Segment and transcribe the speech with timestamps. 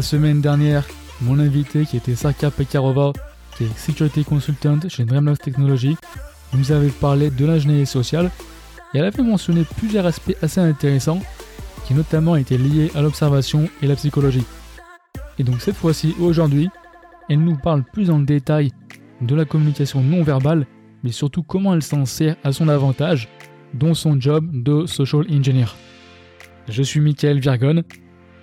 [0.00, 0.86] La semaine dernière,
[1.20, 3.12] mon invité qui était Sarka Pekarova,
[3.54, 5.94] qui est Security Consultant chez Dreamlabs Technology,
[6.54, 8.30] nous avait parlé de l'ingénierie sociale
[8.94, 11.20] et elle avait mentionné plusieurs aspects assez intéressants
[11.84, 14.46] qui notamment étaient liés à l'observation et la psychologie.
[15.38, 16.70] Et donc cette fois-ci, aujourd'hui,
[17.28, 18.72] elle nous parle plus en détail
[19.20, 20.66] de la communication non verbale,
[21.04, 23.28] mais surtout comment elle s'en sert à son avantage,
[23.74, 25.76] dont son job de social engineer.
[26.70, 27.82] Je suis Michael Virgon,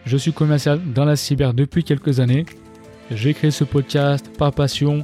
[0.08, 2.46] je suis commercial dans la cyber depuis quelques années.
[3.12, 5.04] J'ai créé ce podcast par passion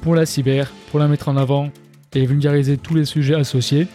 [0.00, 1.70] pour la cyber, pour la mettre en avant
[2.14, 3.86] et vulgariser tous les sujets associés.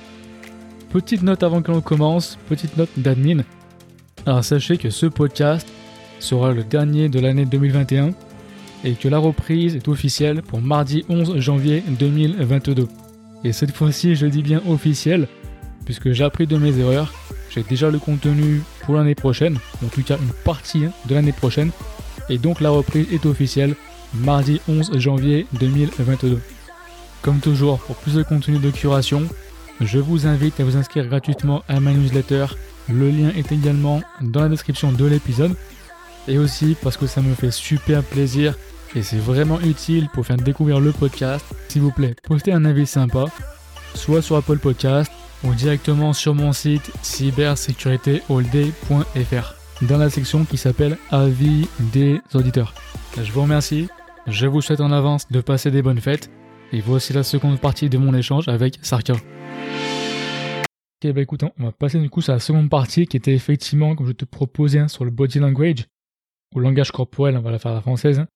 [0.92, 3.44] Petite note avant que l'on commence, petite note d'admin.
[4.28, 5.68] Alors sachez que ce podcast
[6.20, 8.12] sera le dernier de l'année 2021
[8.84, 12.88] et que la reprise est officielle pour mardi 11 janvier 2022.
[13.44, 15.28] Et cette fois-ci, je dis bien officielle,
[15.84, 17.12] puisque j'ai appris de mes erreurs.
[17.54, 21.72] J'ai déjà le contenu pour l'année prochaine, en tout cas une partie de l'année prochaine,
[22.30, 23.76] et donc la reprise est officielle
[24.16, 26.40] mardi 11 janvier 2022.
[27.22, 29.24] Comme toujours, pour plus de contenu de curation,
[29.82, 32.48] je vous invite à vous inscrire gratuitement à ma newsletter.
[32.90, 35.56] Le lien est également dans la description de l'épisode.
[36.28, 38.56] Et aussi parce que ça me fait super plaisir
[38.96, 41.46] et c'est vraiment utile pour faire découvrir le podcast.
[41.68, 43.26] S'il vous plaît, postez un avis sympa,
[43.96, 45.12] soit sur Apple Podcast
[45.44, 49.56] ou directement sur mon site cybersécuritéallday.fr
[49.88, 52.74] dans la section qui s'appelle Avis des auditeurs.
[53.18, 53.90] Je vous remercie,
[54.28, 56.30] je vous souhaite en avance de passer des bonnes fêtes
[56.72, 59.14] et voici la seconde partie de mon échange avec Sarka.
[59.14, 63.96] Ok, bah écoute, on va passer du coup sur la seconde partie qui était effectivement,
[63.96, 65.86] comme je te proposais, hein, sur le body language
[66.56, 68.20] ou langage corporel, on va la faire à la française.
[68.20, 68.28] Hein.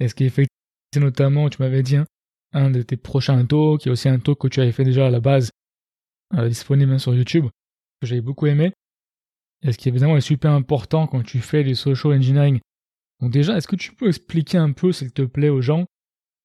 [0.00, 2.06] Et ce qui est notamment, tu m'avais dit, hein,
[2.52, 5.06] un de tes prochains talks, qui est aussi un talk que tu avais fait déjà
[5.06, 5.50] à la base,
[6.48, 7.46] disponible sur YouTube,
[8.00, 8.72] que j'avais beaucoup aimé.
[9.62, 12.60] Et ce qui évidemment est super important quand tu fais du social engineering.
[13.20, 15.86] Donc déjà, est-ce que tu peux expliquer un peu, s'il te plaît, aux gens,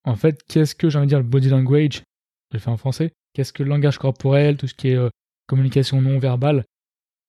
[0.03, 2.03] en fait, qu'est-ce que, j'ai envie de dire, le body language,
[2.52, 5.09] je le fais en français, qu'est-ce que le langage corporel, tout ce qui est euh,
[5.48, 6.64] communication non verbale,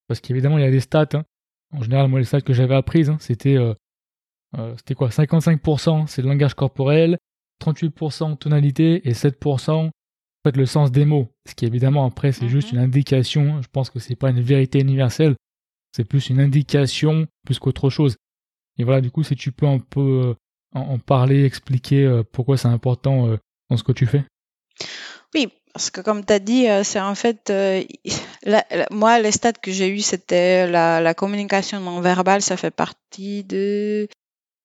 [0.07, 1.25] parce qu'évidemment, il y a des stats, hein.
[1.71, 3.75] En général, moi, les stats que j'avais apprises, hein, c'était euh,
[4.57, 5.09] euh, c'était quoi?
[5.09, 7.19] 55% c'est le langage corporel,
[7.63, 9.91] 38% tonalité et 7% en
[10.51, 11.29] fait le sens des mots.
[11.49, 12.79] Ce qui évidemment après c'est juste mhm.
[12.79, 13.63] une indication.
[13.63, 15.35] Je pense que c'est pas une vérité universelle.
[15.93, 18.17] C'est plus une indication plus qu'autre chose.
[18.79, 20.35] Et voilà, du coup, si tu peux un peu euh,
[20.79, 23.37] en, parler, expliquer pourquoi c'est important
[23.71, 24.25] dans ce que tu fais.
[25.35, 27.83] Oui, parce que comme tu as dit, euh, c'est en fait, euh,
[28.91, 34.09] moi, les stats que j'ai eu, c'était la, communication non verbale, ça fait partie de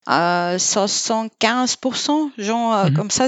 [0.08, 2.94] 75%, genre mhm.
[2.96, 3.28] comme ça.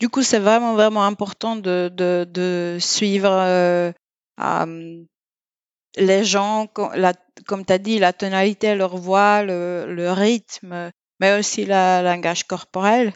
[0.00, 3.92] Du coup, c'est vraiment, vraiment important de, de, suivre
[5.96, 6.68] les gens,
[7.46, 10.90] comme tu as dit, la tonalité, leur voix, le, rythme,
[11.20, 13.12] mais aussi le langage corporel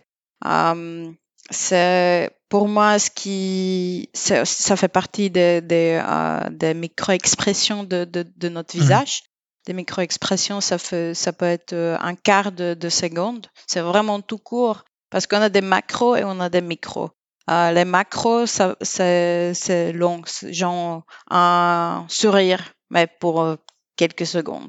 [1.50, 8.76] c'est pour moi ce qui ça fait partie des, des, euh, micro-expressions de, de, notre
[8.76, 8.80] mmh.
[8.80, 9.22] visage.
[9.66, 13.46] Des micro-expressions, ça, ça peut être euh, un quart de, de seconde.
[13.66, 17.10] C'est vraiment tout court parce qu'on a des macros et on a des micros.
[17.50, 23.56] Euh, les macros, c'est long, genre un sourire, mais pour
[23.96, 24.68] quelques secondes.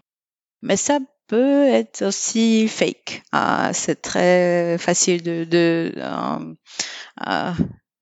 [0.61, 3.23] Mais ça peut être aussi fake.
[3.33, 6.53] Euh, c'est très facile de, de, euh,
[7.27, 7.51] euh,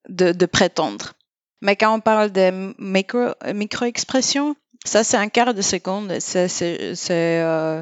[0.09, 1.13] de, prétendre.
[1.61, 4.55] Mais quand on parle de micro, micro-expressions,
[4.85, 6.19] ça c'est un quart de seconde.
[6.19, 7.79] C'est, c'est, c'est euh,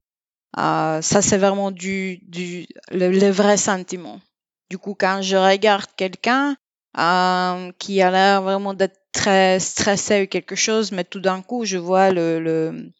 [0.55, 4.19] ça c'est vraiment du, du le, vrai sentiment.
[4.69, 6.55] Du coup, quand je regarde quelqu'un
[6.97, 11.65] euh, qui a l'air vraiment d'être très stressé ou quelque chose, mais tout d'un coup,
[11.65, 12.91] je vois le, le,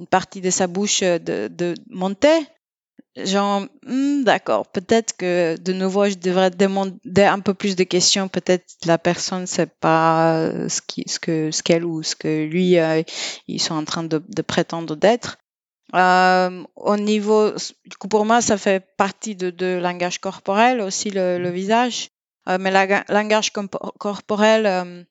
[0.00, 2.46] une partie de sa bouche euh, de, de monter.
[3.16, 8.28] Genre, hmm, d'accord, peut-être que de nouveau, je devrais demander un peu plus de questions.
[8.28, 12.78] Peut-être la personne sait pas ce qui, ce que, ce qu'elle ou ce que lui,
[12.78, 13.02] euh,
[13.48, 15.36] ils sont en train de, prétendre d'être.
[15.94, 17.50] Euh, au niveau,
[17.84, 22.08] du coup, pour moi, ça fait partie de, de langage corporel, aussi le, visage.
[22.48, 25.04] Euh, mais le langage corporel, euh,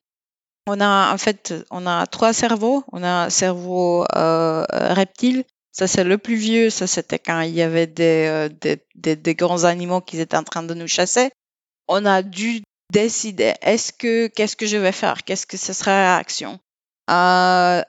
[0.66, 2.84] on a en fait, on a trois cerveaux.
[2.92, 5.44] On a un cerveau euh, reptile.
[5.72, 6.70] Ça c'est le plus vieux.
[6.70, 10.36] Ça c'était quand il y avait des, euh, des, des, des, grands animaux qui étaient
[10.36, 11.30] en train de nous chasser.
[11.88, 15.24] On a dû décider est-ce que qu'est-ce que je vais faire?
[15.24, 16.58] Qu'est-ce que ce sera la réaction?
[17.10, 17.82] Euh,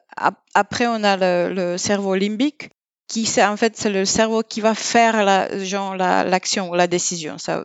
[0.55, 2.69] Après on a le, le cerveau limbique
[3.07, 6.87] qui c'est en fait c'est le cerveau qui va faire la genre l'action ou la
[6.87, 7.37] décision.
[7.37, 7.63] Ça,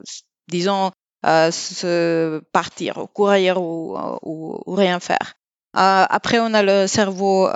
[0.48, 0.90] disons
[1.26, 5.34] euh, se partir, courir ou, ou, rien faire.
[5.74, 7.48] Après, on a le cerveau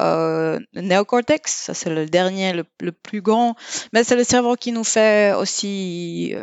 [0.75, 3.57] néocortex, ça c'est le dernier, le, plus grand,
[3.93, 6.35] mais c'est le cerveau qui nous fait aussi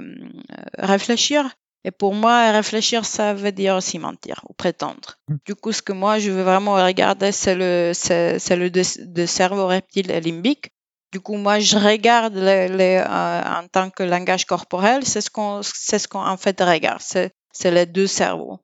[0.77, 1.50] réfléchir.
[1.86, 5.18] Et pour moi, réfléchir, ça veut dire aussi mentir ou prétendre.
[5.27, 5.36] Mmh.
[5.45, 9.68] Du coup, ce que moi, je veux vraiment regarder, c'est le, c'est, le de, cerveau
[9.68, 10.71] reptile et limbique.
[11.13, 16.00] Du coup, moi, je regarde les, en tant que langage corporel, c'est ce qu'on, c'est
[16.00, 18.60] ce qu'on en fait regarde, c'est, c'est les deux cerveaux.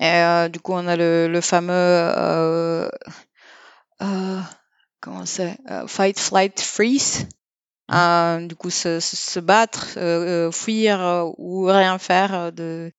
[0.00, 2.88] Et euh, du coup, on a le, le fameux euh,
[4.02, 4.40] euh,
[5.00, 5.56] comment c'est
[5.86, 7.26] fight, flight, freeze.
[7.90, 8.48] Mmh.
[8.48, 9.98] du coup, se, se battre,
[10.52, 12.92] fuir ou rien faire de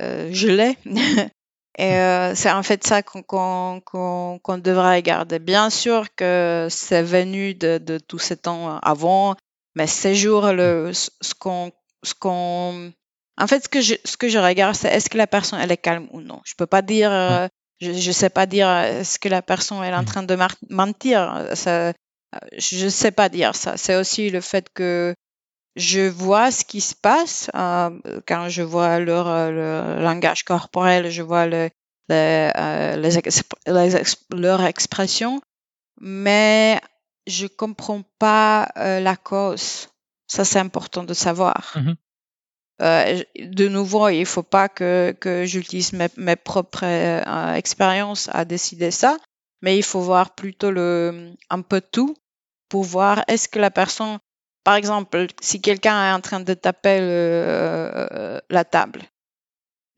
[0.00, 0.76] geler.
[1.78, 2.34] Et mmh.
[2.34, 5.38] c'est en fait ça qu'on qu'on qu'on devrait regarder.
[5.38, 9.34] Bien sûr que c'est venu de, de tous ces temps avant,
[9.74, 12.92] mais ces jours, le, ce qu'on ce qu'on
[13.38, 15.72] en fait, ce que je, ce que je regarde, c'est est-ce que la personne, elle
[15.72, 16.40] est calme ou non.
[16.44, 17.48] Je peux pas dire, euh,
[17.80, 20.36] je, ne sais pas dire euh, est-ce que la personne, elle est en train de
[20.70, 21.48] mentir.
[21.54, 21.92] Ça, euh,
[22.56, 23.76] je sais pas dire ça.
[23.76, 25.14] C'est aussi le fait que
[25.76, 29.50] je vois ce qui se passe quand je vois leur,
[30.00, 31.70] langage corporel, je vois le,
[32.10, 32.50] les,
[33.66, 35.40] les, leur expression,
[35.98, 36.78] mais
[37.26, 39.88] je comprends pas la cause.
[40.26, 41.72] Ça, c'est important de savoir.
[41.76, 41.94] Mmh euh,
[42.82, 48.90] de nouveau, il faut pas que, que j'utilise mes, mes, propres euh, expériences à décider
[48.90, 49.16] ça,
[49.60, 52.16] mais il faut voir plutôt le, un peu tout
[52.68, 54.18] pour voir est-ce que la personne,
[54.64, 59.02] par exemple, si quelqu'un est en train de taper euh, la table,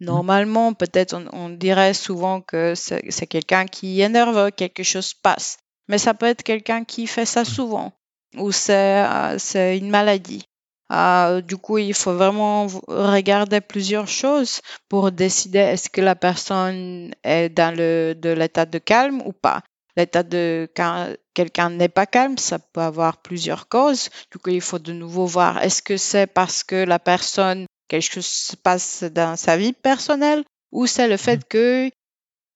[0.00, 0.04] mmh.
[0.04, 5.56] normalement, peut-être on, on, dirait souvent que c'est quelqu'un qui est nerveux, quelque chose passe,
[5.88, 7.46] mais ça peut être quelqu'un qui fait ça mmh.
[7.46, 7.92] souvent
[8.36, 10.46] ou c'est une maladie.
[10.90, 17.14] Ah, du coup, il faut vraiment regarder plusieurs choses pour décider est-ce que la personne
[17.22, 19.62] est dans le, de l'état de calme ou pas.
[19.96, 24.10] L'état de quand quelqu'un n'est pas calme, ça peut avoir plusieurs causes.
[24.30, 28.12] Du coup, il faut de nouveau voir est-ce que c'est parce que la personne, quelque
[28.12, 31.48] chose se passe dans sa vie personnelle ou c'est le fait mmh.
[31.48, 31.90] que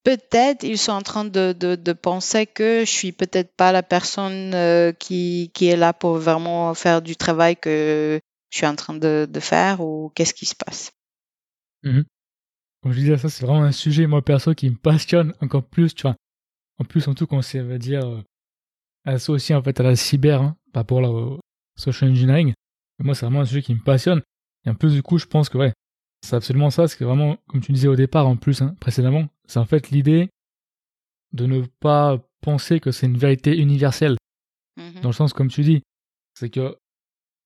[0.05, 4.55] peut-être ils sont en train de, de, penser que je suis peut-être pas la personne
[4.55, 8.95] euh, qui, qui est là pour vraiment faire du travail que je suis en train
[8.95, 10.93] de, de faire ou qu'est-ce qui se passe.
[11.83, 15.95] Comme je disais, ça c'est vraiment un sujet moi perso qui me passionne encore plus,
[15.95, 16.17] tu vois.
[16.79, 18.23] En plus, en tout quand c'est, va dire, euh,
[19.05, 21.11] associé en fait à la cyber, hein, pas pour la
[21.77, 22.55] social engineering.
[23.01, 24.23] moi, c'est vraiment un sujet qui me passionne.
[24.65, 25.73] Et en plus, du coup, je pense que ouais,
[26.23, 29.59] c'est absolument ça, c'est vraiment, comme tu disais au départ, en plus, hein, précédemment, c'est
[29.59, 30.31] en fait l'idée
[31.33, 34.17] de ne pas penser que c'est une vérité universelle.
[34.77, 35.83] Mmh Dans le sens, comme tu dis,
[36.35, 36.77] c'est que,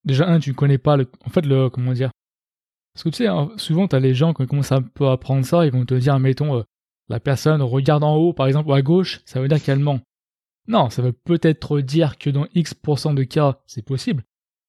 [0.04, 2.10] déjà, un, tu ne connais pas le, en fait, le, comment dire,
[2.94, 5.44] parce que tu sais, souvent, tu as les gens, qui commencent un peu à apprendre
[5.46, 6.62] ça, ils vont te dire, mettons, euh,
[7.08, 10.00] la personne regarde en haut, par exemple, ou à gauche, ça veut dire qu'elle ment.
[10.68, 14.22] Non, ça veut peut-être dire que dans X% de cas, c'est possible,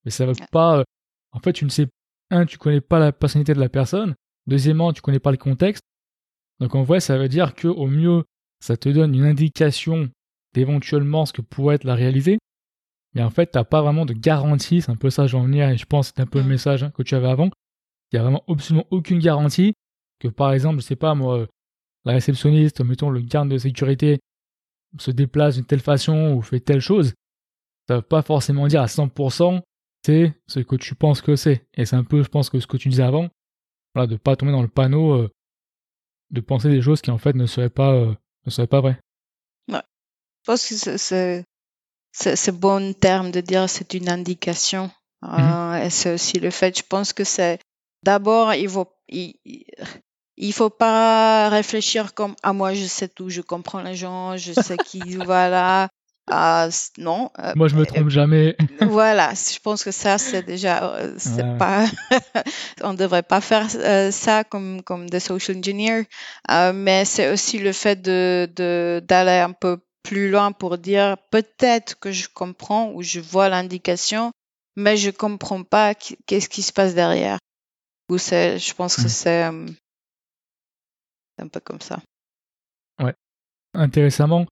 [0.05, 0.83] mais ça veut pas, euh,
[1.31, 1.87] en fait, tu ne sais
[2.31, 4.15] un, tu connais pas la personnalité de la personne.
[4.47, 5.83] Deuxièmement, tu connais pas le contexte.
[6.59, 8.23] Donc en vrai, ça veut dire que au mieux,
[8.59, 10.09] ça te donne une indication
[10.53, 12.37] d'éventuellement ce que pourrait être la réalité.
[13.13, 14.81] Mais en fait, t'as pas vraiment de garantie.
[14.81, 16.49] C'est un peu ça, j'en venir, et je pense que c'est un peu le mm.
[16.49, 17.49] message hein, que tu avais avant.
[18.11, 19.73] Il y a vraiment absolument aucune garantie
[20.19, 21.47] que, par exemple, je sais pas moi,
[22.05, 24.19] la réceptionniste, mettons le garde de sécurité,
[24.99, 27.13] se déplace d'une telle façon ou fait telle chose.
[27.87, 29.61] Ça veut pas forcément dire à 100%
[30.05, 31.65] c'est ce que tu penses que c'est.
[31.75, 33.29] Et c'est un peu, je pense, que ce que tu disais avant,
[33.95, 35.31] voilà, de pas tomber dans le panneau euh,
[36.31, 38.13] de penser des choses qui en fait ne seraient pas, euh,
[38.45, 38.99] ne seraient pas vraies.
[39.71, 39.81] Ouais.
[40.41, 41.45] Je pense que c'est,
[42.11, 44.91] c'est, bon terme de dire c'est une indication.
[45.21, 45.39] Mhm.
[45.39, 47.59] Euh, et c'est aussi le fait, je pense que c'est
[48.03, 49.35] d'abord, il faut, il,
[50.35, 54.53] il faut pas réfléchir comme ah moi je sais tout, je comprends les gens, je
[54.53, 55.87] sais qui voilà.
[56.27, 57.29] Ah, non.
[57.39, 58.55] Euh, Moi, je me trompe jamais.
[58.81, 61.85] voilà, je pense que ça, c'est déjà, euh, c'est pas,
[62.81, 66.05] on devrait pas faire euh, ça comme comme des social engineers,
[66.73, 72.11] mais c'est aussi le fait de d'aller un peu plus loin pour dire peut-être que
[72.11, 74.31] je comprends ou je vois l'indication,
[74.77, 77.39] mais je comprends pas qu'est-ce qui se passe derrière.
[78.09, 79.09] Ou c'est, je pense que mmh.
[79.09, 79.65] c'est un
[81.51, 81.99] peu comme ça.
[83.01, 83.13] Ouais.
[83.73, 84.45] Intéressamment,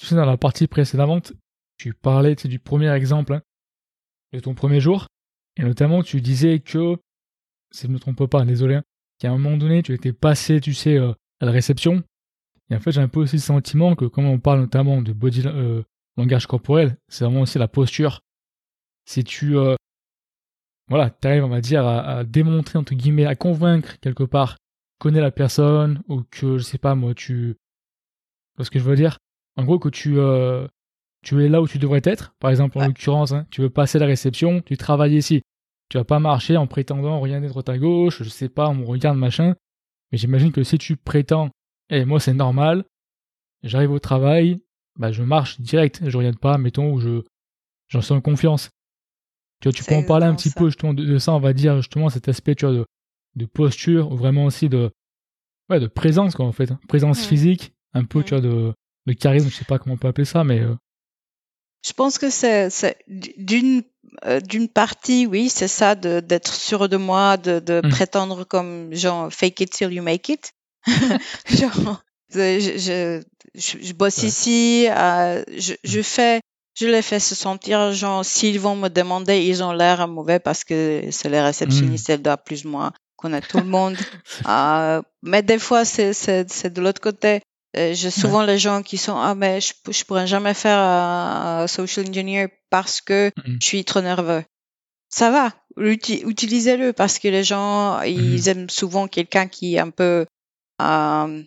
[0.00, 1.34] tu sais, dans la partie précédente,
[1.76, 3.42] tu parlais du premier exemple hein,
[4.32, 5.06] de ton premier jour,
[5.58, 6.96] et notamment tu disais que,
[7.70, 8.82] si je ne me trompe pas, désolé, hein,
[9.18, 12.02] qu'à un moment donné tu étais passé, tu sais, euh, à la réception,
[12.70, 15.12] et en fait j'ai un peu aussi le sentiment que comme on parle notamment de
[15.12, 15.82] body euh,
[16.16, 18.20] langage corporel, c'est vraiment aussi la posture.
[19.04, 19.76] Si tu euh,
[20.88, 24.56] voilà, arrives, on va dire, à, à, démontrer, entre guillemets, à convaincre quelque part,
[24.98, 27.56] connais la personne, ou que, je sais pas moi, tu
[28.56, 29.18] Parce que je veux dire,
[29.56, 30.66] en gros, que tu, euh,
[31.22, 32.34] tu es là où tu devrais être.
[32.38, 35.42] Par exemple, en l'occurrence, hein, tu veux passer la réception, tu travailles ici.
[35.88, 39.18] Tu vas pas marcher en prétendant regarder droite à gauche, je sais pas, on regarde
[39.18, 39.54] machin.
[40.12, 41.50] Mais j'imagine que si tu prétends,
[41.88, 42.84] eh, moi c'est normal,
[43.64, 44.60] j'arrive au travail,
[44.98, 47.22] bah je marche direct, je regarde pas, mettons, où je,
[47.88, 48.70] j'en sens confiance.
[49.60, 51.76] Tu vois, tu peux en parler un petit peu justement de, ça, on va dire
[51.76, 52.86] justement cet aspect, tu vois, de,
[53.36, 54.90] de posture, ou vraiment aussi de,
[55.68, 56.70] ouais, de présence, quoi, en fait.
[56.70, 56.80] Hein.
[56.88, 58.72] Présence physique, un peu, tu vois, de,
[59.06, 60.60] de charisme, je sais pas comment on peut appeler ça, mais.
[60.60, 60.76] Euh.
[61.86, 62.68] Je pense que c'est,
[63.08, 63.82] d'une,
[64.26, 67.90] euh, d'une partie, oui, c'est ça, d'être sûr de moi, de, de mmh.
[67.90, 70.52] prétendre comme, genre, fake it till you make it.
[70.86, 72.02] genre,
[72.32, 73.22] je, je,
[73.54, 76.40] je, bosse ici, euh, je, je fais,
[76.78, 80.64] je les fais se sentir, genre, s'ils vont me demander, ils ont l'air mauvais parce
[80.64, 82.12] que c'est les réceptionnistes, mmh.
[82.12, 83.96] elles doivent plus ou moins connaître tout le monde.
[84.48, 87.40] euh, mais des fois, c'est de l'autre côté.
[87.76, 91.68] Euh, j'ai souvent les gens qui sont ah mais je, je pourrais jamais faire un,
[91.68, 94.42] social engineer parce que je suis trop nerveux.
[95.08, 100.26] Ça va, utilisez-le parce que les gens ils aiment souvent quelqu'un qui est un peu
[100.82, 101.42] euh,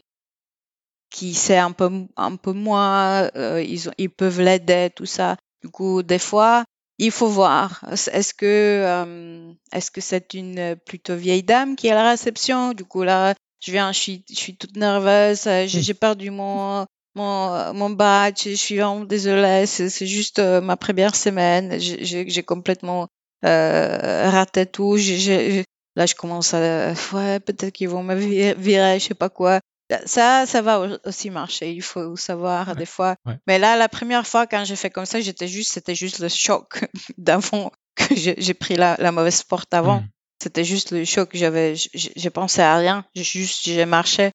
[1.10, 5.38] qui sait un peu un peu moins, euh, ils ils peuvent l'aider tout ça.
[5.62, 6.64] Du coup des fois
[7.00, 7.84] il faut voir.
[7.92, 12.74] Est-ce que euh, est-ce que c'est une plutôt vieille dame qui est à la réception?
[12.74, 16.86] Du coup là je viens, je suis, je suis toute nerveuse, euh, j'ai perdu mon,
[17.16, 23.08] mon, mon badge, je suis vraiment désolée, c'est juste euh, ma première semaine, j'ai complètement
[23.46, 24.98] euh, raté tout.
[25.96, 29.60] là, je commence à, ouais, peut-être qu'ils vont me virer, je sais pas quoi.
[30.06, 31.72] Ça, ça va aussi marcher.
[31.72, 33.16] Il faut savoir des fois.
[33.46, 36.30] Mais là, la première fois quand j'ai fait comme ça, j'étais juste, c'était juste le
[36.30, 36.86] choc
[37.18, 40.02] d'avant que j'ai pris la, la mauvaise porte avant.
[40.02, 40.08] Mmh.
[40.44, 41.30] C'était juste le choc.
[41.34, 43.06] J'avais, j'ai pensé à rien.
[43.16, 44.32] Juste, j'ai marché.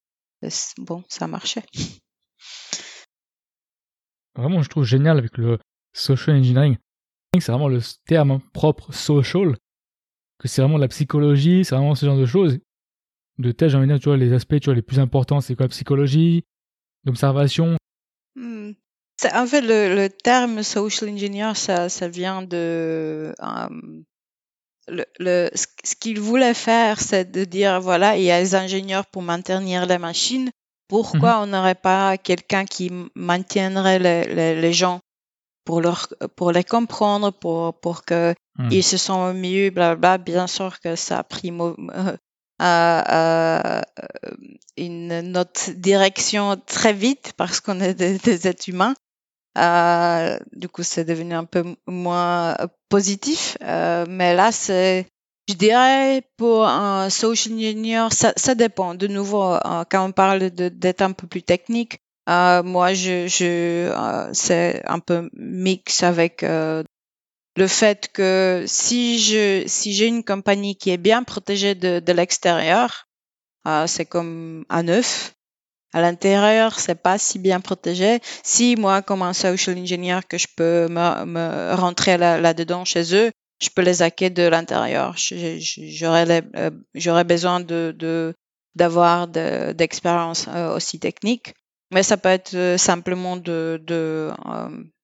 [0.79, 1.65] Bon, ça marchait.
[4.35, 5.59] Vraiment, je trouve génial avec le
[5.93, 6.79] social engineering.
[7.39, 9.55] C'est vraiment le terme propre social.
[10.39, 12.59] Que c'est vraiment la psychologie, c'est vraiment ce genre de choses.
[13.37, 15.43] De tel, j'ai envie de dire, tu vois, les aspects, tu vois, les plus importants,
[15.43, 16.47] c'est quoi, la psychologie,
[17.05, 17.77] l'observation.
[18.35, 18.71] Hmm.
[19.35, 23.69] En fait, le, terme social engineer, ça, ça vient de, euh,
[25.19, 29.23] le, ce qu'il voulait faire, c'est de dire, voilà, il y a les ingénieurs pour
[29.23, 30.51] maintenir les machines.
[30.89, 31.43] Pourquoi mhm.
[31.43, 35.01] on n'aurait pas quelqu'un qui maintiendrait les, les, gens
[35.65, 38.83] pour, leur, pour les comprendre, pour, pour qu'ils mhm.
[38.83, 42.17] se sentent mieux, bla Bien sûr que ça a pris euh,
[42.63, 43.81] euh,
[44.77, 48.95] une autre direction très vite parce qu'on est des, des êtres humains.
[49.59, 52.57] Euh, du coup, c'est devenu un peu moins
[52.89, 53.57] positif.
[53.63, 55.07] Euh, mais là, c'est,
[55.49, 58.95] je dirais, pour un social engineer, ça, ça dépend.
[58.95, 61.99] De nouveau, euh, quand on parle d'être un peu plus technique,
[62.29, 69.65] euh, moi, je, je euh, c'est un peu mix avec le fait que si je,
[69.67, 73.09] si j'ai une compagnie qui est bien protégée de, de l'extérieur,
[73.87, 75.35] c'est comme un neuf
[75.93, 78.21] à l'intérieur, c'est pas si bien protégé.
[78.43, 83.31] Si moi, comme un social engineer, que je peux me, me rentrer là-dedans chez eux,
[83.61, 85.15] je peux les hacker de l'intérieur.
[85.17, 88.35] J'aurais euh, j'aurais besoin de
[88.75, 91.55] d'avoir d'expérience euh, aussi technique,
[91.91, 94.31] mais ça peut être euh, simplement de, de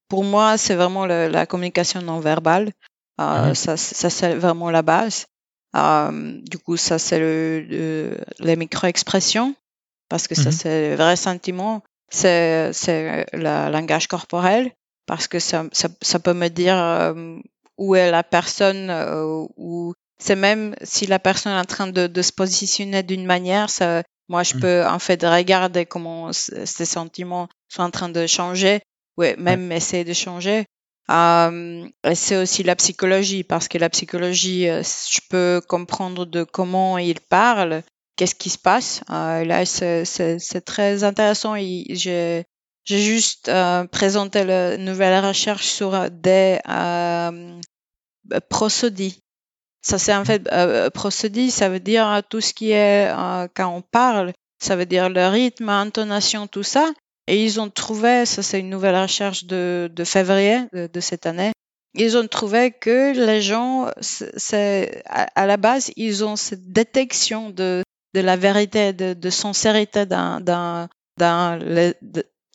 [0.08, 2.70] pour moi, c'est vraiment la communication non verbale.
[3.18, 5.26] Mmh ça, ça c'est vraiment la base.
[5.72, 9.54] du coup, ça c'est le, les micro-expressions
[10.14, 12.70] parce que ça, mmh c'est le vrai sentiment, c'est,
[13.32, 14.70] le langage corporel,
[15.06, 17.36] parce que ça, ça, ça peut me dire euh,
[17.78, 22.06] où est la personne, euh, ou c'est même si la personne est en train de,
[22.06, 24.60] de se positionner d'une manière, ça, moi, je mmh.
[24.60, 28.82] peux en fait regarder comment ces sentiments sont en train de changer,
[29.16, 30.64] ouais, même essayer de changer.
[31.10, 36.98] Euh, et c'est aussi la psychologie, parce que la psychologie, je peux comprendre de comment
[36.98, 37.82] il parle,
[38.16, 39.02] qu'est-ce qui se passe.
[39.10, 41.56] Euh, là, c'est très intéressant.
[41.56, 42.44] J'ai
[42.86, 47.60] juste euh, présenté la nouvelle recherche sur des euh,
[48.50, 49.14] procédés.
[49.80, 53.10] Ça, c'est en fait euh, procédés, ça veut dire tout ce qui est
[53.54, 56.92] quand on parle, ça veut dire le rythme, l'intonation, tout ça.
[57.26, 61.24] Et ils ont trouvé, ça c'est une nouvelle recherche de, de février de, de, cette
[61.24, 61.52] année,
[61.94, 67.48] ils ont trouvé que les gens, c'est à, à, la base, ils ont cette détection
[67.50, 67.82] de
[68.14, 70.80] de la vérité, de, de sincérité dans,
[71.18, 71.94] le,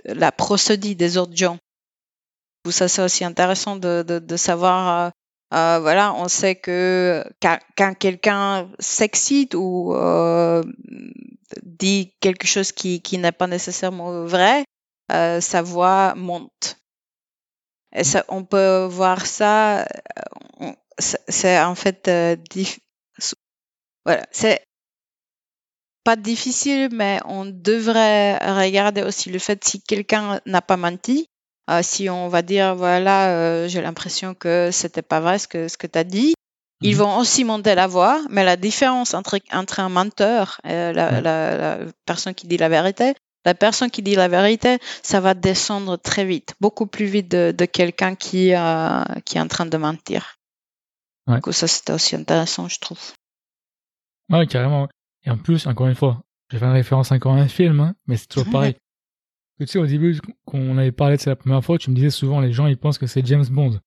[0.06, 1.58] la procédure des autres gens.
[2.70, 5.08] Ça, c'est aussi intéressant de, de, de savoir.
[5.08, 5.10] Euh,
[5.52, 7.58] euh, voilà, on sait que quand,
[7.98, 10.64] quelqu'un s'excite ou euh,
[11.64, 14.64] dit quelque chose qui, qui n'est pas nécessairement vrai,
[15.10, 16.78] sa voix monte.
[17.96, 19.88] Et ça, on peut voir ça,
[21.28, 22.08] c'est en fait,
[24.06, 24.62] voilà, c'est
[26.04, 31.28] pas difficile, mais on devrait regarder aussi le fait si quelqu'un n'a pas menti.
[31.70, 35.68] Euh, si on va dire, voilà, euh, j'ai l'impression que c'était pas vrai ce que,
[35.68, 36.34] ce que tu as dit,
[36.82, 36.98] ils mhm.
[36.98, 41.78] vont aussi monter la voix, mais la différence entre, entre un menteur et la, la,
[42.06, 43.14] personne qui dit la vérité,
[43.46, 47.54] la personne qui dit la vérité, ça va descendre très vite, beaucoup plus vite de,
[47.56, 50.36] de quelqu'un qui, euh, qui est en train de mentir.
[51.28, 51.36] Ouais.
[51.36, 53.00] Du coup, ça, c'était aussi intéressant, je trouve.
[54.30, 54.88] Ouais, carrément.
[55.30, 57.96] Et en plus, encore une fois, j'ai fait une référence encore à un film, hein,
[58.08, 58.76] mais c'est toujours pareil.
[59.60, 61.96] tu sais, au début, quand on avait parlé de ça la première fois, tu me
[61.96, 63.80] disais souvent, les gens, ils pensent que c'est James Bond.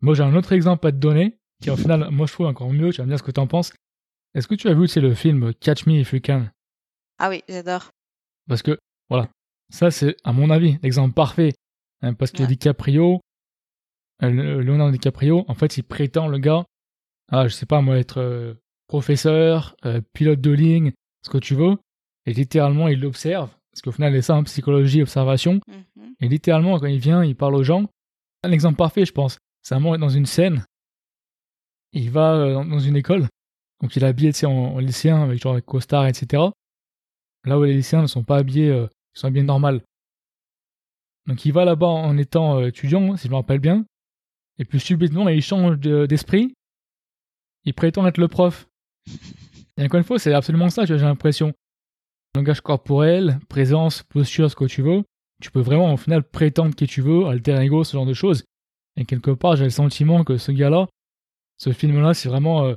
[0.00, 2.72] Moi, j'ai un autre exemple à te donner, qui au final, moi, je trouve encore
[2.72, 3.72] mieux, tu vas me dire ce que tu en penses.
[4.34, 6.48] Est-ce que tu as vu, c'est le film Catch Me If You Can?
[7.18, 7.90] Ah oui, j'adore.
[8.48, 8.76] Parce que,
[9.08, 9.28] voilà,
[9.70, 11.52] ça, c'est, à mon avis, l'exemple parfait.
[12.02, 13.20] Hein, parce que DiCaprio,
[14.24, 16.64] euh, Leonardo DiCaprio, en fait, il prétend, le gars,
[17.30, 18.54] ah, je sais pas, moi, être euh,
[18.88, 21.76] professeur, euh, pilote de ligne, ce que tu veux,
[22.26, 26.14] et littéralement il l'observe, parce qu'au final c'est ça, en psychologie, observation, mhm.
[26.20, 27.88] et littéralement quand il vient, il parle aux gens.
[28.42, 30.64] Un exemple parfait, je pense, c'est un moment dans une scène,
[31.92, 33.28] il va euh, dans une école,
[33.82, 36.44] donc il est habillé en, en, lycéen avec genre costard, etc.
[37.44, 39.82] Là où les lycéens ne sont pas habillés, euh, ils sont habillés normal.
[41.26, 43.84] Donc il va là-bas en étant étudiant, si je me rappelle bien,
[44.58, 46.54] et puis subitement il change d'esprit,
[47.66, 48.68] il prétend être le prof.
[49.78, 51.52] Et encore une fois, c'est absolument ça, j'ai l'impression.
[52.34, 55.02] Langage corporel, présence, posture, ce que tu veux.
[55.42, 58.44] Tu peux vraiment, au final, prétendre qui tu veux, alter ego, ce genre de choses.
[58.96, 60.86] Et quelque part, j'ai le sentiment que ce gars-là,
[61.58, 62.74] ce film-là, c'est vraiment, euh,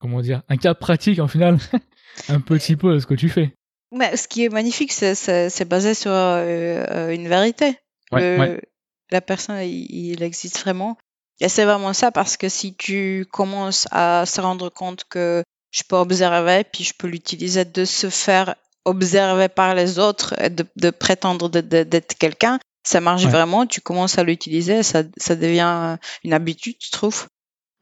[0.00, 1.58] comment dire, un cas pratique, en final,
[2.28, 3.54] un petit peu de ce que tu fais.
[3.92, 7.76] Mais ce qui est magnifique, c'est basé sur euh, euh, une vérité.
[8.12, 10.96] La personne, il, existe vraiment.
[11.40, 15.82] Et c'est vraiment ça parce que si tu commences à se rendre compte que je
[15.88, 20.90] peux observer, puis je peux l'utiliser de se faire observer par les autres et de,
[20.90, 26.76] prétendre d'être quelqu'un, ça marche vraiment, tu commences à l'utiliser, ça, ça devient une habitude,
[26.80, 27.26] je trouve.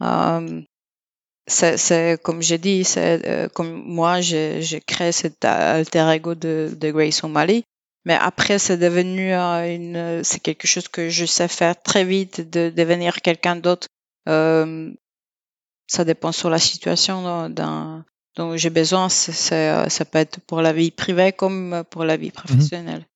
[0.03, 0.62] Euh,
[1.47, 6.90] c'est comme j'ai dit, c'est euh, comme moi, j'ai créé cet alter ego de, de
[6.90, 7.64] Grace O'Malley.
[8.09, 12.40] Mais après, c'est devenu euh, une, c'est quelque chose que je sais faire très vite,
[12.51, 13.87] de devenir quelqu'un d'autre.
[14.31, 14.90] Euh,
[15.87, 19.11] ça dépend sur la situation d'un, dont j'ai besoin.
[19.11, 23.07] C'est, ça peut être pour la vie privée comme pour la vie professionnelle.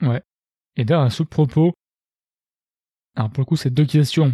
[0.00, 0.08] Mhm.
[0.08, 0.22] Ouais.
[0.74, 1.72] Et d'ailleurs, sous propos,
[3.14, 4.32] alors pour le coup, c'est deux questions.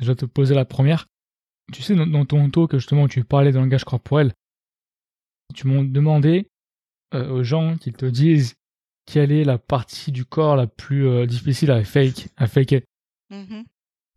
[0.00, 1.08] Je vais te poser la première.
[1.74, 4.32] Tu sais, dans, ton talk, justement, tu parlais de langage corporel.
[5.54, 6.48] Tu m'as demandé
[7.12, 8.54] euh, aux gens qu'ils te disent
[9.06, 12.82] quelle est la partie du corps la plus euh, difficile à fake, à faker.
[13.30, 13.64] Mm-hmm.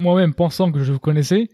[0.02, 1.50] Moi-même, pensant que je vous connaissais,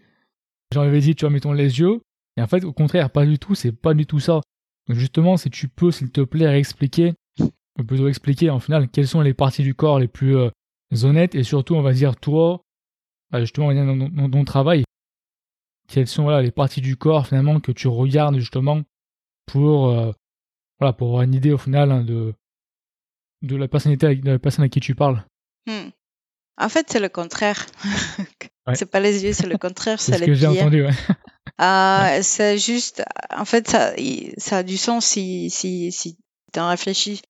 [0.72, 2.00] j'avais dit, tu vois, mettons les yeux.
[2.36, 4.40] Et en fait, au contraire, pas du tout, c'est pas du tout ça.
[4.88, 7.14] Donc justement, si tu peux, s'il te plaît, expliquer,
[7.78, 10.50] ou plutôt expliquer en final, quelles sont les parties du corps les plus euh,
[11.02, 12.62] honnêtes, et surtout, on va dire, toi,
[13.30, 14.84] bah, justement, dans, ton travail,
[15.88, 18.82] quelles sont voilà, les parties du corps finalement que tu regardes justement
[19.46, 20.12] pour, euh,
[20.78, 22.34] voilà, pour avoir une idée au final hein, de,
[23.44, 25.24] de la personnalité de la personne à qui tu parles
[25.66, 25.90] hmm.
[26.56, 27.66] En fait, c'est le contraire.
[28.74, 30.86] C'est pas les yeux, c'est le contraire, c'est les ce que j'ai entendu,
[31.60, 33.92] euh, C'est juste, en fait, ça,
[34.38, 36.16] ça a du sens si, si, si
[36.50, 37.20] tu en réfléchis.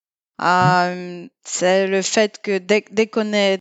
[0.40, 3.58] Euh, c'est le fait que dès, dès qu'on est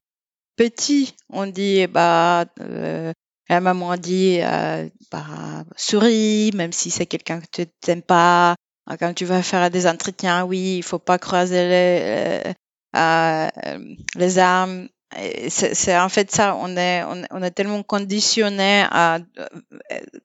[0.55, 3.11] petit, on dit, bah, euh,
[3.49, 8.55] la maman dit, euh, bah, souris, même si c'est quelqu'un que tu n'aimes pas.
[8.87, 12.53] Ah, quand tu vas faire des entretiens, oui, il faut pas croiser les,
[12.95, 13.49] euh,
[14.15, 14.87] les armes.
[15.49, 19.47] C'est en fait ça, on est, on, est tellement conditionné à euh,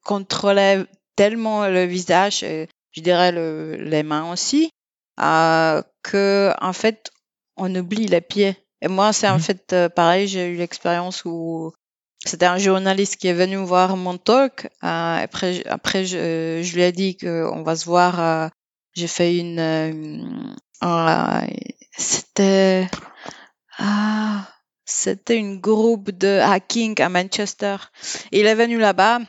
[0.03, 4.71] contrôler tellement le visage, et je dirais le, les mains aussi,
[5.21, 7.11] euh, que en fait
[7.57, 8.57] on oublie les pieds.
[8.81, 11.73] Et moi, c'est en mmh fait euh, pareil, j'ai eu l'expérience où
[12.25, 14.67] c'était un journaliste qui est venu voir mon talk.
[14.83, 18.21] Euh, après, après je, je, lui ai dit qu'on va se voir.
[18.21, 18.49] Euh,
[18.95, 19.61] j'ai fait une.
[20.83, 21.41] Euh,
[21.97, 22.89] c'était.
[23.79, 24.49] Ah,
[24.85, 27.77] c'était une groupe de hacking à Manchester.
[28.33, 29.21] Il est venu là-bas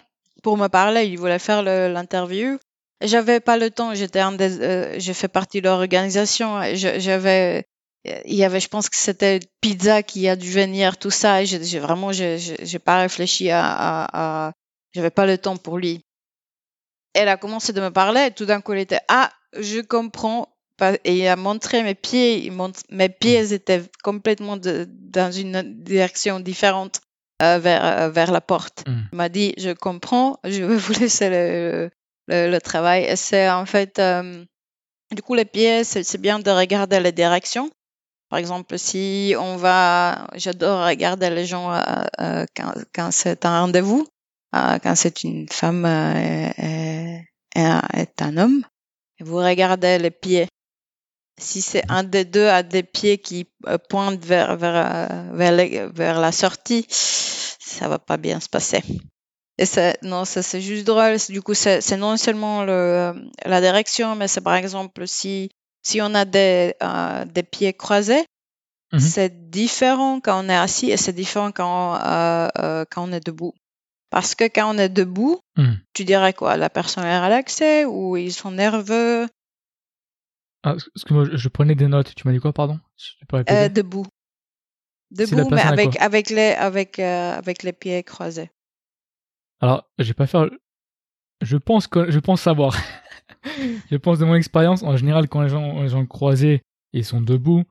[0.41, 1.05] pour me parler.
[1.05, 2.57] Il voulait faire l'interview.
[3.01, 3.93] J'avais pas le temps.
[3.93, 6.59] J'étais un des, j'ai fait partie de l'organisation.
[6.73, 7.65] J'avais
[8.05, 11.43] il y avait, je pense que c'était Pizza qui a dû venir, tout ça.
[11.43, 14.53] J'ai vraiment, j'ai pas réfléchi à, à, à
[14.93, 16.01] j'avais pas le temps pour lui.
[17.13, 20.47] Elle a commencé de me parler et tout d'un coup elle était, ah, je comprends
[21.03, 22.51] et il a montré mes pieds.
[22.89, 27.01] mes pieds étaient complètement dans une direction différente
[27.41, 28.83] euh, vers, euh, vers la porte.
[28.87, 28.99] Mm.
[29.11, 31.89] Il m'a dit, je comprends, je vais vous laisser le,
[32.27, 33.03] le, travail.
[33.05, 34.43] Et c'est en fait, euh,
[35.13, 37.69] du coup, les pieds, c'est bien de regarder les directions.
[38.29, 41.71] Par exemple, si on va, j'adore regarder les gens
[42.55, 44.07] quand, quand c'est un rendez-vous,
[44.53, 47.21] quand c'est une femme et,
[47.55, 48.63] est un homme.
[49.19, 50.47] Vous regardez les pieds.
[51.39, 56.19] Si c'est un des deux a des pieds qui euh, pointent vers, vers, vers, vers
[56.19, 58.83] la sortie, ça va pas bien se passer.
[59.57, 59.65] Et
[60.03, 61.17] non, ça c'est juste drôle.
[61.29, 63.13] Du coup, c'est non seulement le,
[63.45, 65.49] la direction, mais c'est par exemple si,
[65.89, 68.23] si on a des, euh, des pieds croisés,
[68.93, 68.99] mhm.
[68.99, 73.53] c'est différent quand on est assis et c'est différent quand, euh, quand on est debout.
[74.09, 75.73] Parce que quand on est debout, hmm.
[75.93, 76.57] tu dirais quoi?
[76.57, 79.27] La personne est relaxée ou ils sont nerveux?
[80.63, 80.75] Ah,
[81.05, 82.15] que moi, je prenais des notes.
[82.15, 82.79] Tu m'as dit quoi, pardon?
[83.33, 84.07] Euh, Debout.
[85.11, 88.49] Debout, mais avec, avec, les, avec, euh, avec les pieds croisés.
[89.61, 90.49] Alors, je vais pas faire.
[91.41, 92.75] Je pense, que, je pense savoir.
[93.91, 96.61] je pense de mon expérience, en général, quand les gens, les gens croisés
[96.93, 97.63] ils sont debout,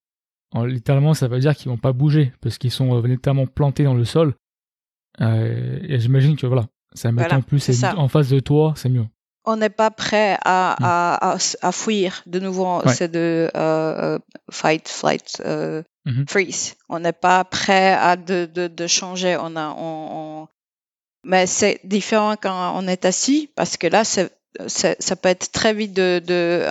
[0.54, 3.94] littéralement, ça veut dire qu'ils vont pas bouger parce qu'ils sont euh, littéralement plantés dans
[3.94, 4.34] le sol.
[5.20, 9.06] Euh, et j'imagine que voilà, ça met en plus en face de toi, c'est mieux.
[9.44, 10.84] On n'est pas prêt à, mm.
[10.84, 12.22] à, à, fuir.
[12.26, 14.18] De nouveau, c'est de euh,
[14.50, 16.28] fight, flight, mm-hmm.
[16.28, 16.76] freeze.
[16.88, 19.36] On n'est pas prêt à de, de, de changer.
[19.40, 20.48] On a, on,
[21.24, 24.30] Mais c'est différent quand on est assis parce que là, c'est
[24.66, 26.64] ça peut être très vite de, de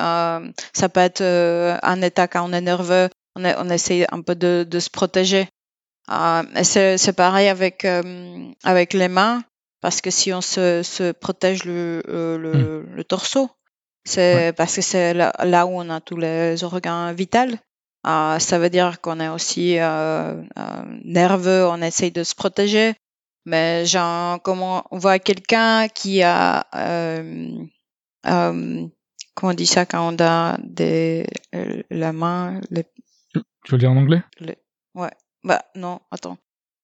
[0.74, 4.66] ça peut être un état quand on est nerveux on, on essaie un peu de,
[4.70, 5.48] de se protéger
[6.10, 9.44] euh, c'est pareil avec, euh, avec les mains,
[9.82, 13.50] parce que si on se, se protège le, euh, le, le, torseau,
[14.06, 17.58] c'est parce que c'est là, là, où on a tous les organes vitaux.
[18.08, 20.42] Euh, ça veut dire qu'on est aussi euh,
[21.04, 22.94] nerveux, on essaye de se protéger.
[23.48, 26.68] Mais genre, comment on voit quelqu'un qui a,
[28.22, 28.90] comment
[29.42, 31.26] on dit ça quand on a des,
[31.90, 32.84] la main, les...
[33.34, 34.22] Tu veux dire en anglais?
[34.96, 35.12] Ouais.
[35.46, 36.38] Bah non, attends.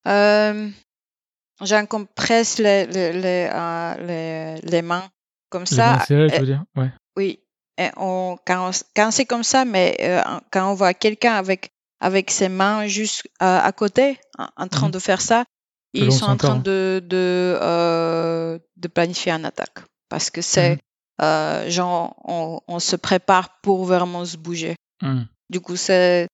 [0.08, 0.70] Euh,
[1.62, 5.04] J'incompresse les, les, les, euh, les, les, mains
[5.50, 6.00] comme ça.
[6.08, 6.64] tu veux dire?
[6.78, 6.92] Ouais.
[7.18, 7.40] Oui.
[7.78, 12.32] Et on, quand, quand c'est comme ça, mais euh, quand on voit quelqu'un avec, avec
[12.32, 14.94] ses mains juste euh, à côté, en, train mhm.
[14.94, 15.44] de faire ça,
[15.94, 19.80] ils sont en train de, de, euh, de planifier une attaque.
[20.10, 20.80] Parce que c'est,
[21.22, 21.70] mhm.
[21.70, 24.76] genre, on, on, se prépare pour vraiment se bouger.
[25.02, 25.28] Mhm.
[25.50, 26.28] Du coup, c'est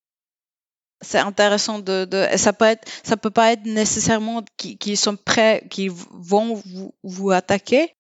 [1.02, 5.66] c'est intéressant de, de ça peut être ça peut pas être nécessairement qu'ils sont prêts
[5.70, 7.94] qu'ils vont vous, vous attaquer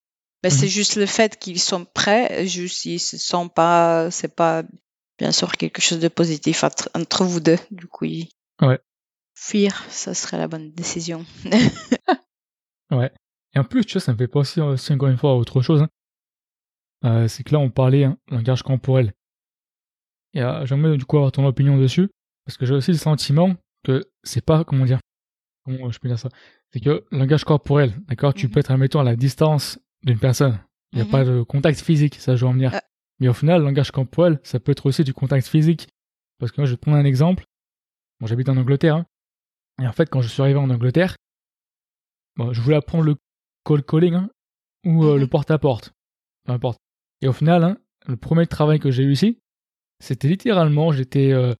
[0.43, 0.72] mais c'est mhm.
[0.72, 4.63] juste le fait qu'ils sont prêts juste ils se sont pas c'est pas
[5.17, 8.06] bien sûr quelque chose de positif entre, vous deux du coup
[8.62, 8.80] ouais
[9.39, 11.25] fuir ça serait la bonne décision
[12.91, 13.12] ouais
[13.56, 15.62] et en plus tu vois ça me fait penser aussi encore une fois à autre
[15.62, 15.89] chose hein.
[17.06, 19.13] euh, c'est que là on parlait hein, langage corporel
[20.34, 22.10] et euh, j'aimerais du coup avoir ton opinion dessus
[22.45, 24.99] parce que j'ai aussi le sentiment que c'est pas, comment dire,
[25.65, 26.30] comment je peux dire ça,
[26.71, 28.54] c'est que langage corporel, d'accord, tu mhm.
[28.54, 30.60] peux être, admettons, à la distance d'une personne.
[30.91, 31.12] Il n'y a mhm.
[31.12, 32.73] pas de contact physique, ça je veux en venir.
[32.73, 32.80] Euh.
[33.19, 35.89] Mais au final, langage corporel, ça peut être aussi du contact physique.
[36.39, 37.45] Parce que moi, je vais te prendre un exemple.
[38.19, 38.95] Bon, j'habite en Angleterre.
[38.95, 39.06] Hein.
[39.82, 41.15] Et en fait, quand je suis arrivé en Angleterre,
[42.36, 43.15] bon, je voulais apprendre le
[43.65, 44.30] call calling hein,
[44.86, 45.30] ou euh, le mhm.
[45.30, 45.92] porte-à-porte.
[46.46, 46.80] Peu importe.
[47.22, 49.39] Et au final, hein, le premier travail que j'ai eu ici,
[50.00, 51.54] c'était littéralement, j'étais euh,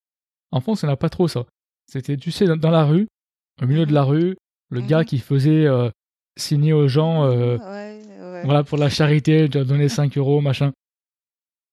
[0.52, 1.46] en France, on n'a pas trop ça.
[1.88, 3.08] C'était, tu sais, dans, la rue,
[3.62, 4.36] au milieu de la rue,
[4.70, 5.06] le gars mhm.
[5.06, 5.90] qui faisait euh,
[6.38, 7.58] signer aux gens, euh,
[8.44, 10.72] voilà, pour la charité, tu as donné 5 euros, machin.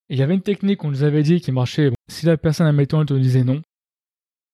[0.09, 1.91] Il y avait une technique qu'on nous avait dit qui marchait.
[2.09, 3.63] si la personne, admettons, elle te disait non,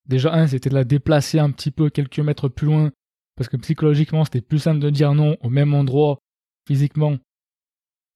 [0.06, 2.90] déjà, un, c'était de la déplacer un petit peu quelques mètres plus loin,
[3.36, 6.18] parce que psychologiquement, c'était plus simple de dire non au même endroit,
[6.66, 7.18] physiquement,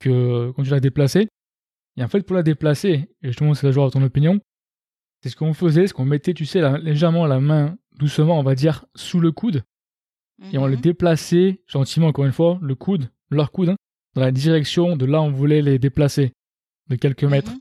[0.01, 1.29] que quand tu la déplaçais.
[1.97, 4.41] Et en fait, pour la déplacer, et je te montre c'est la à ton opinion,
[5.23, 8.55] c'est ce qu'on faisait, c'est qu'on mettait, tu sais, légèrement la main, doucement, on va
[8.55, 9.65] dire, sous le coude.
[10.53, 10.83] Et on les mhm.
[10.83, 13.77] déplaçait gentiment, encore une fois, le coude, leur coude, hein,
[14.15, 16.33] dans la direction de là où on voulait les déplacer,
[16.89, 17.31] de quelques mhm.
[17.31, 17.53] mètres.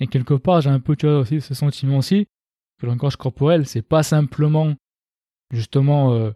[0.00, 2.26] Et quelque part, j'ai un peu, tu vois, aussi ce sentiment aussi,
[2.82, 4.74] que le langage corporel, c'est pas simplement,
[5.52, 6.32] justement, euh,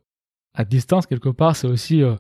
[0.55, 2.15] à distance, quelque part, c'est aussi, euh,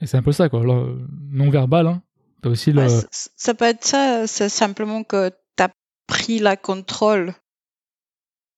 [0.00, 2.02] et c'est un peu ça, quoi, non verbal, hein.
[2.46, 2.86] aussi le...
[3.10, 5.70] ça peut être ça, c'est simplement que tu as
[6.06, 7.34] pris la contrôle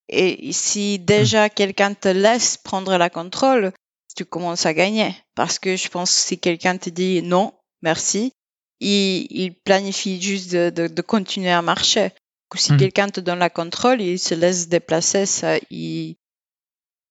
[0.08, 3.72] et si déjà quelqu'un te laisse prendre la contrôle,
[4.16, 5.14] tu commences à gagner.
[5.34, 8.32] Parce que je pense que si quelqu'un te dit non, merci,
[8.80, 12.12] il, il planifie juste de, de, de, continuer à marcher.
[12.54, 12.78] Coup, si Mhm.
[12.78, 16.16] quelqu'un te donne la contrôle, il se laisse déplacer, ça, il,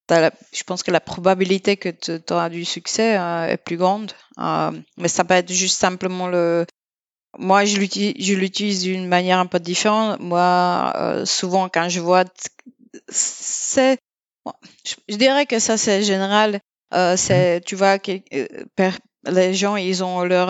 [0.08, 3.78] t'as la- je pense que la probabilité que tu auras du succès euh, est plus
[3.78, 4.12] grande.
[4.40, 6.66] Euh, mais ça peut être juste simplement le.
[7.38, 10.20] Moi, je l'utilise, d'une manière un peu différente.
[10.20, 12.26] Moi, euh, souvent, quand je vois,
[13.10, 13.98] c'est,
[15.10, 16.60] je, dirais que ça, c'est général.
[17.18, 17.98] C'est, tu vois,
[19.26, 20.48] les gens, ils ont leur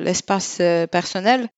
[0.00, 1.48] l'espace personnel.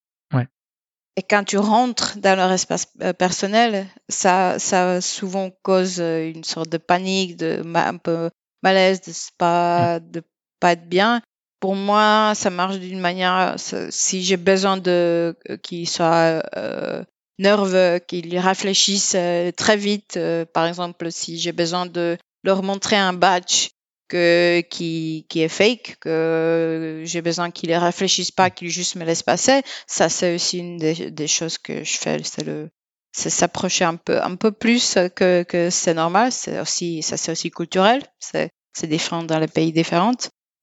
[1.17, 6.43] Et quand tu rentres dans leur espace euh, personnel, ça, ça souvent cause euh, une
[6.43, 8.31] sorte de panique, de un peu
[8.63, 10.23] malaise, de pas, de
[10.59, 11.23] pas être bien.
[11.61, 13.55] Pour moi, ça marche d'une manière,
[13.91, 17.05] si j'ai besoin de euh, qu'ils soient euh,
[17.39, 19.17] nerveux, qu'ils réfléchissent
[19.57, 20.19] très vite,
[20.53, 23.69] par exemple, si j'ai besoin de leur montrer un badge
[24.09, 29.05] que, qui, qui est fake, que j'ai besoin qu'ils ne réfléchissent pas, qu'ils juste me
[29.05, 32.71] laissent passer, ça c'est aussi une des, des choses que je fais, c'est le
[33.17, 37.33] c'est s'approcher un peu un peu plus que, que c'est normal, c'est aussi ça c'est
[37.33, 40.17] aussi culturel, c'est c'est différent dans les pays différents,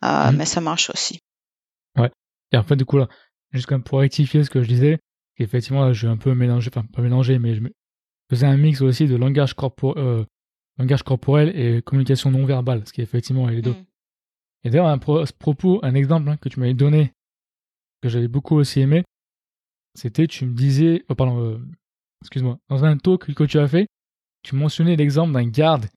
[0.04, 0.38] euh, Mhm.
[0.38, 1.20] mais ça marche aussi.
[2.54, 3.08] Et en fait, du coup, là,
[3.54, 5.00] juste comme pour rectifier ce que je disais,
[5.38, 7.62] effectivement, là, je vais un peu mélanger, enfin, pas mélanger, mais je
[8.30, 10.26] faisais un mix aussi de langage, corpo- euh,
[10.78, 13.72] langage corporel et communication non verbale, ce qui effectivement est les deux.
[13.72, 13.86] Mm.
[14.64, 17.14] Et d'ailleurs, à ce propos, un exemple hein, que tu m'avais donné,
[18.02, 19.04] que j'avais beaucoup aussi aimé,
[19.96, 21.58] c'était, tu me disais, oh, pardon, euh,
[22.22, 23.88] excuse-moi, dans un talk que tu as fait,
[24.44, 25.88] tu mentionnais l'exemple d'un garde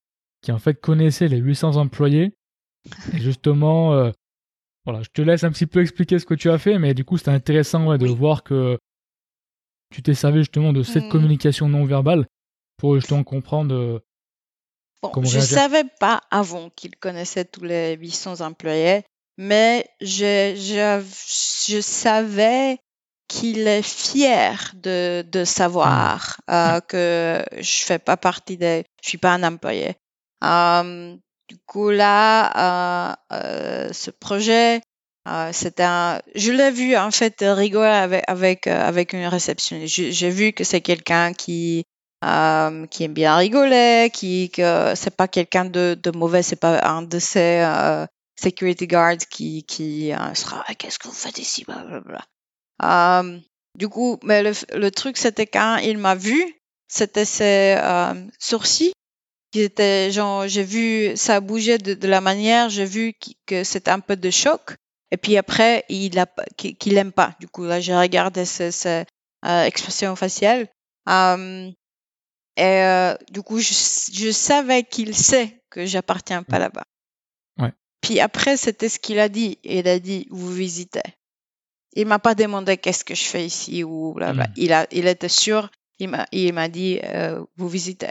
[0.42, 2.32] qui en fait connaissait les 800 employés.
[3.12, 4.10] Et justement, euh,
[4.84, 7.04] voilà, je te laisse un petit peu expliquer ce que tu as fait, mais du
[7.04, 8.78] coup, c'était intéressant ouais, de voir que
[9.90, 11.08] tu t'es servi justement de cette Mm.
[11.10, 12.26] communication non verbale
[12.76, 14.02] pour justement comprendre.
[15.04, 15.56] Bon, Comment je réagir?
[15.56, 19.02] savais pas avant qu'il connaissait tous les 800 employés,
[19.36, 21.02] mais je, je,
[21.72, 22.78] je savais
[23.28, 29.18] qu'il est fier de, de savoir euh, que je fais pas partie des, je suis
[29.18, 29.94] pas un employé.
[30.42, 31.16] Euh,
[31.48, 34.80] du coup là, euh, ce projet,
[35.52, 39.94] c'était un, je l'ai vu en fait rigoler avec avec avec une réceptionniste.
[40.12, 41.84] J'ai vu que c'est quelqu'un qui
[42.24, 46.80] euh, qui aime bien rigoler, qui que c'est pas quelqu'un de, de mauvais, c'est pas
[46.87, 48.06] un de ces euh,
[48.40, 52.24] security guards qui qui euh, sera Ah, qu'est-ce que vous faites ici, blablabla.
[52.82, 53.38] Euh,
[53.78, 56.42] du coup, mais le, le truc c'était quand il m'a vu,
[56.88, 58.92] c'était ses euh, sourcils
[59.52, 63.14] qui étaient genre j'ai vu ça bougeait de, de la manière, j'ai vu
[63.46, 64.76] que c'était un peu de choc.
[65.10, 67.37] Et puis après, il a qu'il aime pas.
[67.38, 69.04] Du coup, là, j'ai regardé ses, ses,
[69.44, 70.66] expressions faciales.
[71.08, 71.70] Euh,
[72.56, 73.72] et euh, du coup, je,
[74.12, 76.60] je savais qu'il sait que j'appartiens pas Mm.
[76.60, 76.84] là-bas.
[77.58, 77.72] Ouais.
[78.00, 79.58] Puis après, c'était ce qu'il a dit.
[79.64, 81.02] Il a dit, vous visitez.
[81.96, 84.44] Il m'a pas demandé qu'est-ce que je fais ici ou blabla.
[84.48, 84.52] Mm.
[84.56, 85.70] Il a, il était sûr.
[85.98, 88.10] Il m'a, il m'a dit, euh, vous visitez.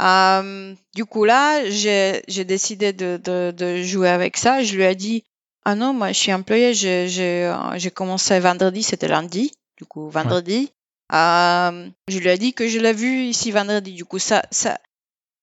[0.00, 4.62] Euh, du coup là, j'ai, j'ai décidé de, de, de jouer avec ça.
[4.62, 5.24] Je lui ai dit,
[5.64, 6.74] ah non, moi je suis employé.
[6.74, 9.50] J'ai, j'ai, euh, j'ai commencé vendredi, c'était lundi.
[9.78, 10.70] Du coup, vendredi.
[11.12, 13.92] Euh, je lui ai dit que je l'ai vu ici vendredi.
[13.92, 14.78] Du coup, ça, ça,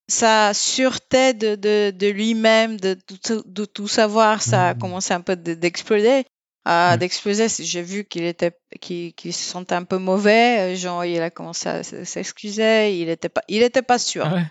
[0.09, 4.79] sa sûreté de, de, de lui-même, de, tout- de tout savoir, ça a Mhm.
[4.79, 6.25] commencé un peu de- d'exploser.
[6.67, 6.95] Euh.
[6.97, 10.73] D'exploser, j'ai vu qu'il était, qu'il, se sentait un peu mauvais.
[10.73, 12.99] euh, Genre, il a commencé à s'excuser.
[13.01, 14.25] Il était pas, il était pas sûr.
[14.31, 14.43] Ouais.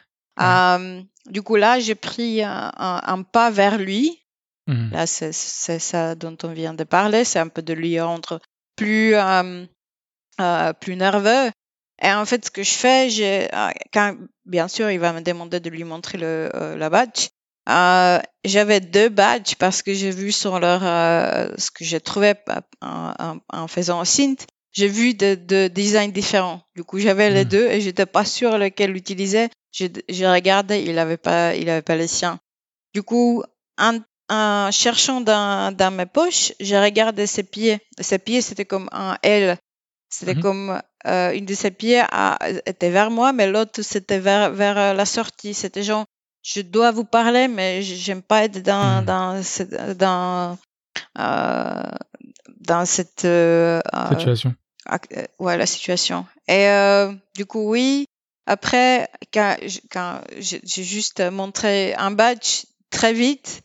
[0.42, 4.18] Euh, du coup, là, j'ai pris un, un- un pas vers lui.
[4.66, 4.90] Mhm.
[4.92, 7.25] Là, c'est c'est ça dont on vient de parler.
[7.25, 8.40] C'est un peu de lui rendre
[8.77, 9.66] plus, euh,
[10.40, 11.50] euh, plus nerveux.
[12.02, 15.20] Et en fait, ce que je fais, j'ai, euh, quand, bien sûr, il va me
[15.20, 17.28] demander de lui montrer le, euh, la badge.
[17.68, 22.34] Euh, j'avais deux badges parce que j'ai vu sur leur, euh, ce que j'ai trouvé
[22.34, 26.62] pa- en, en- en faisant un synth, j'ai vu de, de designs différents.
[26.74, 27.48] Du coup, j'avais les Mhm.
[27.50, 29.48] deux et j'étais pas sûr lequel utiliser.
[29.70, 32.40] J'ai j'ai regardé, il avait pas, il avait pas les siens.
[32.94, 33.42] Du coup,
[33.78, 33.98] en,
[34.30, 37.78] en cherchant dans, dans mes poches, j'ai regardé ses pieds.
[38.00, 39.56] Ses pieds, c'était comme un L.
[40.12, 40.42] C'était Mhm.
[40.42, 44.77] comme euh, une de ses pieds a- était vers moi, mais l'autre c'était vers, vers
[44.79, 45.55] euh, la sortie.
[45.55, 46.05] C'était genre,
[46.42, 49.07] je dois vous parler, mais j'aime pas être dans Mhm.
[49.07, 50.59] dans dans
[51.18, 51.83] euh,
[52.61, 54.55] dans cette euh, euh, Situation.
[54.92, 56.27] euh, ouais, la situation.
[56.48, 58.07] Et euh, du coup, oui.
[58.46, 59.57] Après, quand,
[59.90, 63.62] quand j'ai juste montré un badge très vite,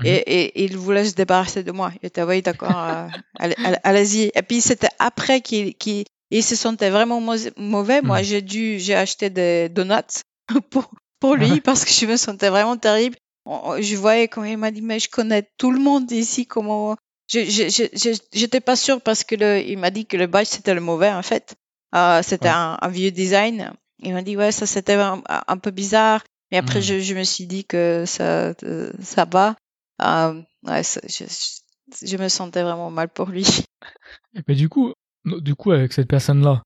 [0.00, 0.06] Mhm.
[0.06, 1.92] et, et il voulait se débarrasser de moi.
[2.02, 3.06] Il était, oui, d'accord, euh,
[3.38, 4.30] allez- allez- allez-y.
[4.34, 8.02] Et puis, c'était après qu'il qu'il- il se sentait vraiment mau- mauvais.
[8.02, 8.24] Moi, Mhm.
[8.24, 10.22] j'ai dû, j'ai acheté des donuts
[10.70, 11.60] pour, pour lui Ouais.
[11.60, 13.16] parce que je me sentais vraiment terrible.
[13.80, 16.96] Je voyais quand il m'a dit, mais je connais tout le monde ici, comment.
[17.32, 20.26] Je- je- je- je- J'étais pas sûre parce que le, il m'a dit que le
[20.26, 21.54] badge c'était le mauvais en fait.
[21.94, 23.72] Euh, c'était un, vieux design.
[24.00, 26.22] Il m'a dit, ouais, ça c'était un, peu bizarre.
[26.52, 27.00] Mais après, hmm.
[27.00, 28.52] je, me suis dit que ça,
[29.02, 29.56] ça va.
[30.00, 33.46] Ouais, je, me sentais vraiment mal pour lui.
[34.48, 34.92] Mais du coup,
[35.24, 36.62] du coup, avec cette personne-là,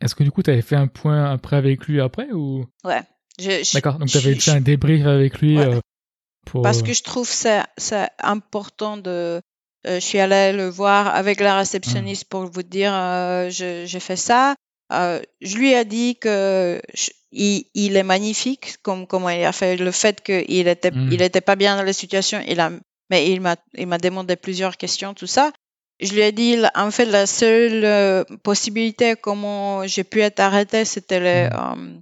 [0.00, 2.64] est-ce que du coup, tu avais fait un point après avec lui après ou?
[2.84, 3.02] Ouais.
[3.72, 5.58] D'accord, donc tu avais fait un débrief avec lui
[6.62, 9.40] Parce que je trouve c'est important de
[9.86, 14.16] euh, je suis allée le voir avec la réceptionniste pour vous dire euh, j'ai fait
[14.16, 14.54] ça.
[14.92, 16.80] Euh, je lui ai dit que
[17.34, 21.10] il, est magnifique, comme comment il a fait le fait qu'il était hmm.
[21.12, 22.40] il était pas bien dans la situation.
[22.46, 22.70] Il a
[23.10, 25.52] mais il m'a il m'a demandé plusieurs questions tout ça.
[26.00, 31.20] Je lui ai dit en fait la seule possibilité comment j'ai pu être arrêtée c'était
[31.20, 32.00] les hmm.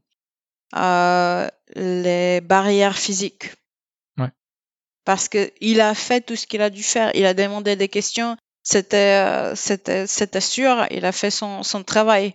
[1.77, 3.51] les barrières physiques
[5.05, 7.11] parce qu'il a fait tout ce qu'il a dû faire.
[7.15, 8.37] Il a demandé des questions.
[8.63, 10.87] C'était, euh, c'était, c'était sûr.
[10.91, 12.35] Il a fait son, son travail.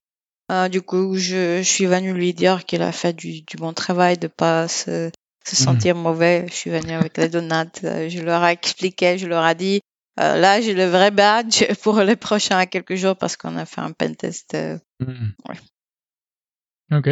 [0.51, 3.73] Euh, du coup, je, je suis venue lui dire qu'il a fait du, du bon
[3.73, 5.11] travail, de pas se,
[5.45, 5.65] se hmm.
[5.65, 6.45] sentir mauvais.
[6.47, 7.83] Je suis venue avec les donuts.
[7.83, 9.81] Euh, je leur ai expliqué, je leur ai dit,
[10.19, 13.81] euh, là, j'ai le vrai badge pour les prochains quelques jours parce qu'on a fait
[13.81, 14.55] un pen test.
[14.99, 15.31] Hmm.
[15.47, 16.97] Ouais.
[16.97, 17.09] Ok.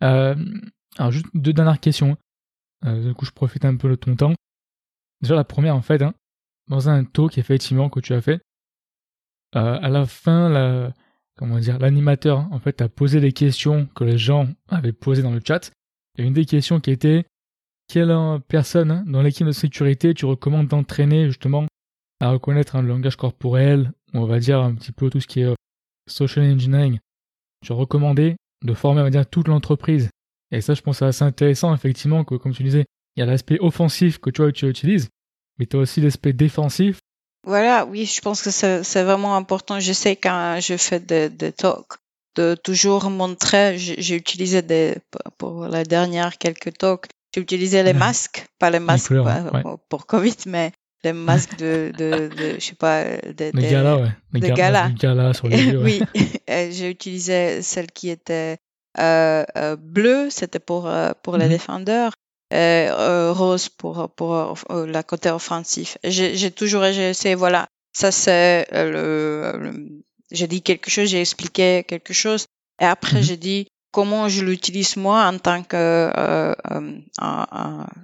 [0.00, 2.16] alors, juste deux dernières questions.
[2.82, 4.34] du coup, je profite un peu de ton temps.
[5.20, 6.14] Déjà la première en fait, hein,
[6.68, 8.40] dans un talk effectivement que tu as fait,
[9.52, 10.92] à la fin, la,
[11.36, 15.32] comment dire, l'animateur en fait a posé les questions que les gens avaient posées dans
[15.32, 15.70] le chat.
[16.18, 17.24] Et une des questions qui était
[17.88, 18.14] quelle
[18.48, 21.66] personne dans l'équipe de sécurité tu recommandes d'entraîner justement
[22.20, 25.44] à reconnaître un langage corporel, on va dire un petit peu tout ce qui est
[25.44, 25.54] euh,
[26.08, 26.98] social engineering?
[27.62, 30.10] Tu recommandais de former, on va dire, toute l'entreprise.
[30.50, 32.84] Et ça, je pense, c'est assez intéressant, effectivement, que, comme tu disais,
[33.16, 35.08] il y a l'aspect offensif que tu, vois, tu utilises,
[35.58, 37.00] mais tu as aussi l'aspect défensif.
[37.46, 39.80] Voilà, oui, je pense que c'est vraiment important.
[39.80, 41.98] Je sais quand je fais des, des talks,
[42.36, 44.96] de toujours montrer, j'ai utilisé des,
[45.38, 49.12] pour la dernière quelques talks, j'ai utilisé les masques, pas les masques
[49.88, 50.72] pour, Covid, mais
[51.04, 54.40] les masques de, de, de je sais pas, des de galas, ouais.
[54.40, 54.88] de gala.
[54.90, 56.00] gala sur les yeux, oui,
[56.48, 58.56] j'ai utilisé celle qui était
[58.98, 61.50] euh, euh, bleue, c'était pour, euh, pour les mhm.
[61.50, 62.12] défendeurs.
[62.54, 65.98] Euh, euh, rose pour, pour euh, la côté offensif.
[66.04, 72.46] J'ai toujours essayé, voilà, ça c'est le, j'ai dit quelque chose, j'ai expliqué quelque chose,
[72.80, 73.22] et après mhm.
[73.22, 76.54] j'ai dit comment je l'utilise moi en tant que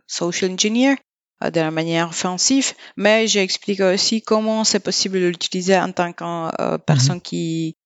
[0.08, 0.96] social engineer
[1.44, 6.12] de la manière offensive, mais j'ai expliqué aussi comment c'est possible de l'utiliser en tant
[6.12, 7.22] que personne mhm.
[7.22, 7.76] qui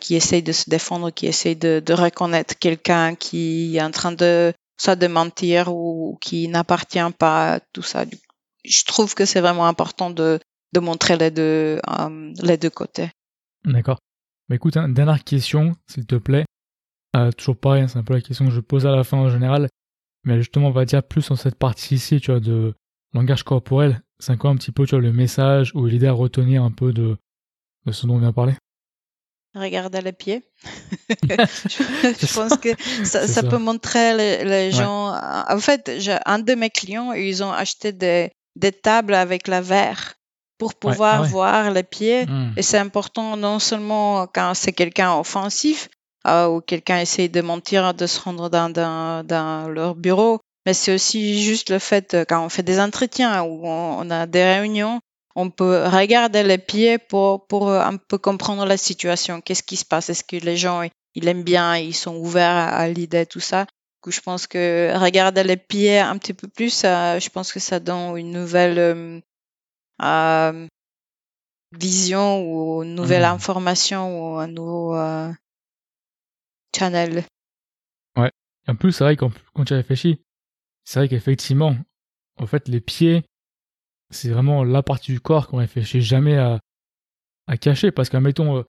[0.00, 4.12] qui essaye de se défendre, qui essaye de, de reconnaître quelqu'un qui est en train
[4.12, 8.04] de soit de mentir ou qui n'appartient pas à tout ça.
[8.64, 10.38] Je trouve que c'est vraiment important de,
[10.72, 13.10] de montrer les deux, euh, les deux côtés.
[13.64, 13.98] D'accord.
[14.48, 16.44] Mais écoute, une dernière question, s'il te plaît.
[17.16, 19.30] Euh, toujours pareil, c'est un peu la question que je pose à la fin en
[19.30, 19.68] général.
[20.24, 22.74] Mais justement, on va dire plus en cette partie ici, tu vois, de
[23.12, 24.02] langage corporel.
[24.18, 26.92] C'est quoi un petit peu, tu vois, le message ou l'idée à retenir un peu
[26.92, 27.16] de,
[27.86, 28.54] de ce dont on vient parler?
[29.54, 30.42] Regarder les pieds.
[31.28, 32.70] je, pense que
[33.04, 35.14] ça, peut montrer les, gens.
[35.14, 35.90] En fait,
[36.26, 40.14] un de mes clients, ils ont acheté des, des tables avec la verre
[40.58, 42.26] pour pouvoir ah voir les pieds.
[42.26, 42.52] Hmm.
[42.56, 45.88] Et c'est important non seulement quand c'est quelqu'un offensif
[46.26, 50.72] euh, ou quelqu'un essaye de mentir, de se rendre dans, dans, dans leur bureau, mais
[50.72, 55.00] c'est aussi juste le fait quand on fait des entretiens ou on a des réunions
[55.34, 59.40] on peut regarder les pieds pour, pour euh, un peu comprendre la situation.
[59.40, 60.10] Qu'est-ce qui se passe?
[60.10, 63.66] Est-ce que les gens, ils aiment bien, ils sont ouverts à, l'idée, tout ça?
[64.04, 67.80] Du je pense que regarder les pieds un petit peu plus, je pense que ça
[67.80, 69.20] donne une nouvelle euh,
[70.02, 70.66] euh,
[71.72, 73.36] vision ou une nouvelle mmh.
[73.36, 74.94] information ou un nouveau
[76.76, 77.24] channel.
[78.16, 78.30] Ouais.
[78.68, 80.20] En plus, c'est vrai quand, quand tu réfléchis,
[80.84, 81.74] c'est vrai qu'effectivement,
[82.36, 83.24] en fait, les pieds,
[84.14, 86.60] c'est vraiment la partie du corps qu'on réfléchit jamais à,
[87.60, 87.90] cacher.
[87.90, 88.62] Parce qu'admettons, euh,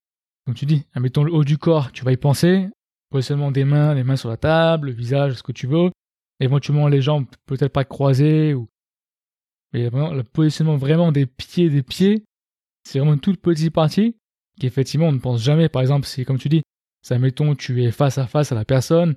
[0.46, 2.68] comme tu dis, admettons le haut du corps, tu vas y penser.
[3.10, 5.92] Positionnement des mains, les mains sur la table, le visage, ce que tu veux.
[6.40, 8.54] Éventuellement les jambes peut-être pas croisées.
[8.54, 8.68] Ou...
[9.72, 12.26] Mais vraiment, le positionnement vraiment des pieds, des pieds,
[12.84, 14.18] c'est vraiment une toute petite partie
[14.60, 15.70] qu'effectivement on ne pense jamais.
[15.70, 16.64] Par exemple, si comme tu dis,
[17.02, 19.16] ça admettons tu es face à face à la personne.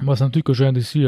[0.00, 1.06] Moi c'est un truc que je viens dessus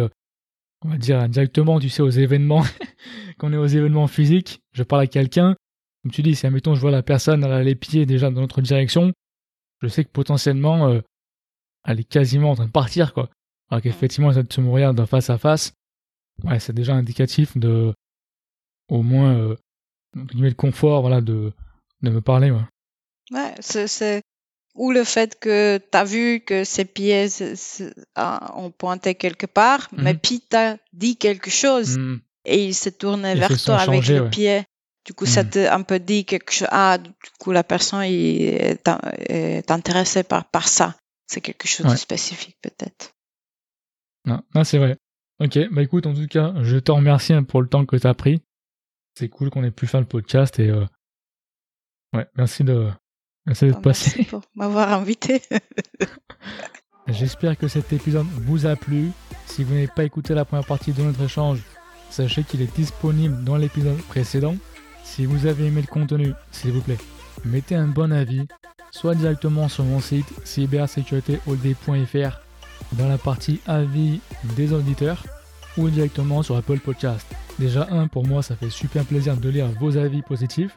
[0.85, 2.62] on va dire directement, tu sais, aux événements,
[3.39, 5.57] quand on est aux événements physiques, je parle à quelqu'un,
[6.03, 8.41] comme tu dis, si admettons je vois la personne, elle a les pieds déjà dans
[8.41, 9.12] notre direction,
[9.80, 11.01] je sais que potentiellement, euh,
[11.85, 13.30] elle est quasiment en train de partir, quoi.
[13.70, 15.72] Alors qu'effectivement, ça se me regarde face à face,
[16.45, 17.95] ouais, c'est déjà indicatif de,
[18.89, 19.57] au moins, euh,
[20.14, 21.53] le confort, voilà, de,
[22.03, 22.64] de me parler, ouais.
[23.30, 24.22] Ouais, c'est,
[24.75, 27.29] ou le fait que tu as vu que ses pieds
[28.16, 30.18] ont pointé quelque part, mais Mhm.
[30.20, 32.18] puis tu as dit quelque chose Hmm.
[32.45, 34.31] et il s'est tourné vers toi avec le ouais.
[34.31, 34.62] pied.
[35.05, 35.51] Du coup, ça Mhm.
[35.51, 36.68] t'a un peu dit quelque chose.
[36.70, 37.11] Ah, du
[37.41, 38.79] coup, la personne est,
[39.29, 40.97] est intéressée par, par ça.
[41.27, 41.93] C'est quelque chose Ouais.
[41.93, 43.12] de spécifique, peut-être.
[44.27, 44.97] Non, non, c'est vrai.
[45.41, 48.07] Ok, bah écoute, en tout cas, je te remercie hein, pour le temps que tu
[48.07, 48.43] as pris.
[49.18, 50.87] C'est cool qu'on ait pu faire le podcast et euh,
[52.14, 52.91] ouais, merci de
[53.47, 54.12] merci d'être Ah, passé.
[54.16, 55.43] Merci pour m'avoir invité.
[57.09, 59.11] J'espère que cet épisode vous a plu.
[59.47, 61.61] Si vous n'avez pas écouté la première partie de notre échange,
[62.11, 64.55] sachez qu'il est disponible dans l'épisode précédent.
[65.05, 66.99] Si vous avez aimé le contenu, s'il vous plaît,
[67.45, 68.47] mettez un bon avis,
[68.93, 72.40] soit directement sur mon site cybersécuritéod.fr
[72.93, 74.20] dans la partie avis
[74.57, 75.24] des auditeurs
[75.76, 77.26] ou directement sur Apple Podcast.
[77.59, 80.76] Déjà un, pour moi, ça fait super plaisir de lire vos avis positifs